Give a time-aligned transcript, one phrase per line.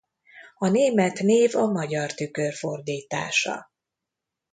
[0.57, 3.71] A német név a magyar tükörfordítása.